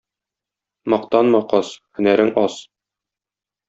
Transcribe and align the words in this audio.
Мактанма, 0.93 1.43
каз, 1.53 1.71
һөнәрең 2.01 2.35
аз. 2.49 2.61